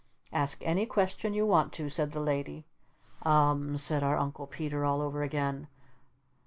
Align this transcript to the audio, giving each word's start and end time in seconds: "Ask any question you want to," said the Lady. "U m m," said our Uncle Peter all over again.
"Ask 0.33 0.63
any 0.65 0.87
question 0.87 1.35
you 1.35 1.45
want 1.45 1.73
to," 1.73 1.87
said 1.87 2.11
the 2.11 2.19
Lady. 2.19 2.65
"U 3.23 3.29
m 3.29 3.51
m," 3.73 3.77
said 3.77 4.01
our 4.01 4.17
Uncle 4.17 4.47
Peter 4.47 4.83
all 4.83 4.99
over 4.99 5.21
again. 5.21 5.67